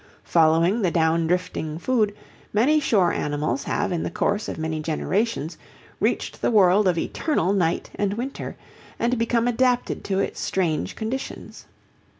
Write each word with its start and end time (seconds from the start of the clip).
Following 0.23 0.81
the 0.81 0.89
down 0.89 1.27
drifting 1.27 1.77
food, 1.77 2.15
many 2.53 2.79
shore 2.79 3.13
animals 3.13 3.65
have 3.65 3.91
in 3.91 4.01
the 4.01 4.09
course 4.09 4.49
of 4.49 4.57
many 4.57 4.79
generations 4.79 5.59
reached 5.99 6.41
the 6.41 6.49
world 6.49 6.87
of 6.87 6.97
eternal 6.97 7.53
night 7.53 7.91
and 7.93 8.15
winter, 8.15 8.55
and 8.97 9.19
become 9.19 9.47
adapted 9.47 10.03
to 10.05 10.17
its 10.17 10.39
strange 10.39 10.95
conditions. 10.95 11.65